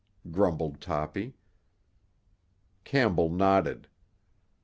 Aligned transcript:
grumbled 0.31 0.81
Toppy. 0.81 1.35
Campbell 2.83 3.29
nodded. 3.29 3.87